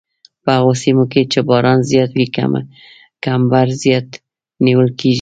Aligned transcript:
په 0.43 0.49
هغو 0.57 0.73
سیمو 0.83 1.05
کې 1.11 1.21
چې 1.31 1.39
باران 1.49 1.79
زیات 1.91 2.11
وي 2.13 2.25
کمبر 3.25 3.67
زیات 3.83 4.07
نیول 4.65 4.89
کیږي 4.99 5.09